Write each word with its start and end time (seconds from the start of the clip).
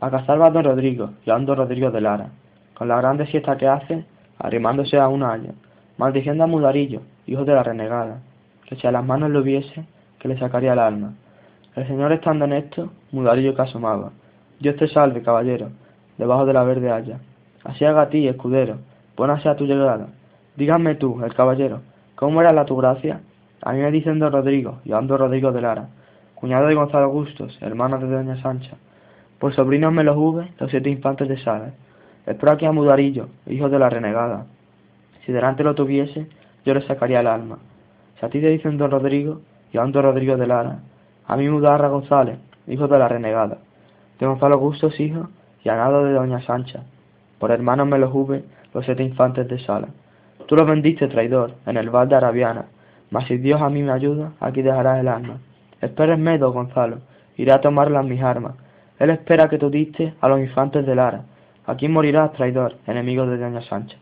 A 0.00 0.10
cazar 0.10 0.40
va 0.40 0.50
don 0.50 0.64
Rodrigo, 0.64 1.10
don 1.26 1.46
Rodrigo 1.46 1.90
de 1.90 2.00
Lara, 2.00 2.30
con 2.72 2.88
la 2.88 2.96
grande 2.96 3.26
siesta 3.26 3.58
que 3.58 3.68
hace, 3.68 4.06
arrimándose 4.38 4.98
a 4.98 5.08
un 5.08 5.22
año, 5.22 5.52
maldiciendo 5.98 6.42
a 6.42 6.46
Mudarillo, 6.46 7.02
hijo 7.26 7.44
de 7.44 7.52
la 7.52 7.62
renegada, 7.62 8.22
que 8.66 8.76
si 8.76 8.86
a 8.86 8.92
las 8.92 9.04
manos 9.04 9.30
lo 9.30 9.42
viese, 9.42 9.84
que 10.18 10.28
le 10.28 10.38
sacaría 10.38 10.72
el 10.72 10.78
alma. 10.78 11.12
El 11.76 11.86
señor 11.86 12.12
estando 12.12 12.46
en 12.46 12.54
esto, 12.54 12.90
Mudarillo 13.12 13.54
que 13.54 13.60
asomaba. 13.60 14.12
Dios 14.58 14.76
te 14.76 14.88
salve, 14.88 15.20
caballero, 15.20 15.68
debajo 16.16 16.46
de 16.46 16.54
la 16.54 16.64
verde 16.64 16.90
haya. 16.90 17.18
Así 17.64 17.84
haga 17.84 18.02
a 18.02 18.08
ti, 18.08 18.26
escudero, 18.26 18.78
buena 19.18 19.38
sea 19.40 19.54
tu 19.56 19.66
llegada. 19.66 20.08
Dígame 20.56 20.94
tú, 20.94 21.22
el 21.22 21.34
caballero, 21.34 21.82
¿cómo 22.14 22.40
era 22.40 22.54
la 22.54 22.64
tu 22.64 22.74
gracia? 22.74 23.20
A 23.60 23.72
mí 23.74 23.80
me 23.80 23.90
dicen 23.90 24.18
don 24.18 24.32
Rodrigo, 24.32 24.78
y 24.86 24.92
a 24.92 24.94
don 24.96 25.08
Rodrigo 25.08 25.52
de 25.52 25.60
Lara, 25.60 25.88
cuñado 26.36 26.68
de 26.68 26.74
Gonzalo 26.74 27.10
Gustos, 27.10 27.58
hermano 27.60 27.98
de 27.98 28.06
doña 28.06 28.40
Sancha. 28.40 28.78
Por 29.40 29.54
sobrinos 29.54 29.90
me 29.90 30.04
los 30.04 30.18
hube 30.18 30.52
los 30.60 30.70
siete 30.70 30.90
infantes 30.90 31.26
de 31.26 31.38
Sala. 31.38 31.70
Espero 32.26 32.52
aquí 32.52 32.66
a 32.66 32.72
Mudarillo, 32.72 33.30
hijo 33.46 33.70
de 33.70 33.78
la 33.78 33.88
renegada. 33.88 34.44
Si 35.24 35.32
delante 35.32 35.64
lo 35.64 35.74
tuviese, 35.74 36.26
yo 36.66 36.74
le 36.74 36.82
sacaría 36.82 37.20
el 37.20 37.26
alma. 37.26 37.58
Si 38.18 38.26
a 38.26 38.28
ti 38.28 38.38
te 38.38 38.50
dicen 38.50 38.76
don 38.76 38.90
Rodrigo, 38.90 39.40
y 39.72 39.78
a 39.78 39.80
don 39.80 39.94
Rodrigo 39.94 40.36
de 40.36 40.46
Lara, 40.46 40.80
a 41.26 41.36
mí 41.38 41.48
Mudarra 41.48 41.88
González, 41.88 42.38
hijo 42.66 42.86
de 42.86 42.98
la 42.98 43.08
renegada. 43.08 43.56
De 44.18 44.26
Gonzalo 44.26 44.58
Gustos, 44.58 45.00
hijo, 45.00 45.30
y 45.64 45.70
a 45.70 45.76
nada 45.76 46.04
de 46.04 46.12
doña 46.12 46.42
Sancha. 46.42 46.82
Por 47.38 47.50
hermanos 47.50 47.86
me 47.86 47.98
los 47.98 48.14
hube 48.14 48.44
los 48.74 48.84
siete 48.84 49.02
infantes 49.02 49.48
de 49.48 49.58
Sala. 49.60 49.88
Tú 50.48 50.54
los 50.54 50.66
vendiste, 50.66 51.08
traidor, 51.08 51.54
en 51.64 51.78
el 51.78 51.88
val 51.88 52.10
de 52.10 52.16
Arabiana, 52.16 52.66
mas 53.10 53.26
si 53.26 53.38
Dios 53.38 53.62
a 53.62 53.70
mí 53.70 53.82
me 53.82 53.92
ayuda, 53.92 54.32
aquí 54.38 54.60
dejarás 54.60 55.00
el 55.00 55.08
alma. 55.08 55.38
Espérenme, 55.80 56.36
don 56.36 56.52
Gonzalo, 56.52 56.98
iré 57.38 57.52
a 57.52 57.62
tomarlas 57.62 58.04
mis 58.04 58.22
armas, 58.22 58.52
él 59.00 59.10
espera 59.10 59.48
que 59.48 59.58
tú 59.58 59.70
diste 59.70 60.14
a 60.20 60.28
los 60.28 60.38
infantes 60.38 60.86
de 60.86 60.94
Lara. 60.94 61.24
Aquí 61.66 61.88
morirás, 61.88 62.32
traidor, 62.34 62.76
enemigo 62.86 63.26
de 63.26 63.38
Doña 63.38 63.62
Sancha. 63.62 63.96